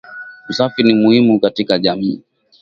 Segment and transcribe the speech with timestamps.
[0.49, 2.21] Usafi ni muhimu katika jamii